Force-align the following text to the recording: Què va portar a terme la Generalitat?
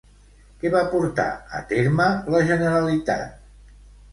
Què 0.61 0.69
va 0.75 0.79
portar 0.93 1.27
a 1.59 1.61
terme 1.73 2.07
la 2.37 2.41
Generalitat? 2.51 3.37